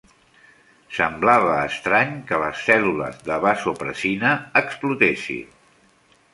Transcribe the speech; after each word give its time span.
Semblava 0.99 1.57
estrany 1.65 2.15
que 2.31 2.41
les 2.45 2.65
cèl·lules 2.71 3.21
de 3.29 3.39
vasopressina 3.47 4.35
explotessin. 4.65 5.49